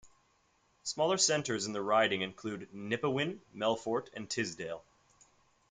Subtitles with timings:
[0.81, 4.83] Smaller centres in the riding include Nipawin, Melfort, and Tisdale.